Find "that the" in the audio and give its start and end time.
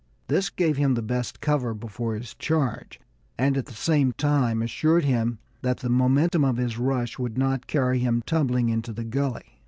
5.61-5.89